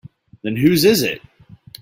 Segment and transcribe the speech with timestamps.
[0.41, 1.21] Then whose is it?